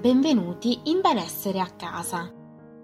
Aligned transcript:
Benvenuti 0.00 0.80
in 0.84 1.02
Benessere 1.02 1.60
a 1.60 1.68
casa. 1.76 2.32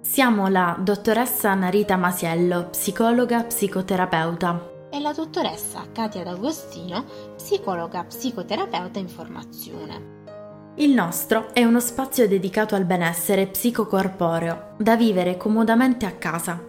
Siamo 0.02 0.48
la 0.48 0.76
dottoressa 0.78 1.54
Narita 1.54 1.96
Masiello, 1.96 2.68
psicologa 2.68 3.42
psicoterapeuta. 3.42 4.88
E 4.90 5.00
la 5.00 5.14
dottoressa 5.14 5.86
Katia 5.92 6.22
D'Agostino, 6.24 7.06
psicologa 7.34 8.04
psicoterapeuta 8.04 8.98
in 8.98 9.08
formazione. 9.08 10.74
Il 10.74 10.90
nostro 10.90 11.54
è 11.54 11.64
uno 11.64 11.80
spazio 11.80 12.28
dedicato 12.28 12.74
al 12.74 12.84
benessere 12.84 13.46
psicocorporeo, 13.46 14.74
da 14.76 14.94
vivere 14.94 15.38
comodamente 15.38 16.04
a 16.04 16.12
casa. 16.12 16.62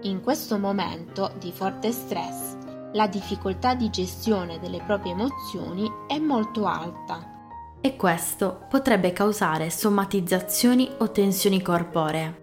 In 0.00 0.20
questo 0.20 0.58
momento 0.58 1.30
di 1.38 1.52
forte 1.52 1.92
stress, 1.92 2.56
la 2.94 3.06
difficoltà 3.06 3.76
di 3.76 3.88
gestione 3.88 4.58
delle 4.58 4.82
proprie 4.84 5.12
emozioni 5.12 5.88
è 6.08 6.18
molto 6.18 6.66
alta 6.66 7.32
e 7.82 7.96
questo 7.96 8.64
potrebbe 8.70 9.12
causare 9.12 9.68
somatizzazioni 9.68 10.88
o 10.98 11.10
tensioni 11.10 11.60
corporee. 11.60 12.40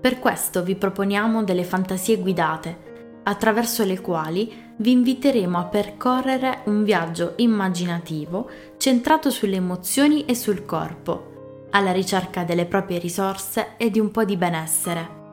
Per 0.00 0.20
questo 0.20 0.62
vi 0.62 0.76
proponiamo 0.76 1.42
delle 1.42 1.64
fantasie 1.64 2.18
guidate, 2.18 3.20
attraverso 3.24 3.84
le 3.84 4.00
quali 4.00 4.74
vi 4.76 4.92
inviteremo 4.92 5.58
a 5.58 5.64
percorrere 5.64 6.60
un 6.66 6.84
viaggio 6.84 7.32
immaginativo 7.36 8.48
centrato 8.76 9.30
sulle 9.30 9.56
emozioni 9.56 10.24
e 10.26 10.36
sul 10.36 10.64
corpo, 10.64 11.66
alla 11.70 11.90
ricerca 11.90 12.44
delle 12.44 12.66
proprie 12.66 12.98
risorse 12.98 13.76
e 13.76 13.90
di 13.90 13.98
un 13.98 14.12
po' 14.12 14.24
di 14.24 14.36
benessere. 14.36 15.24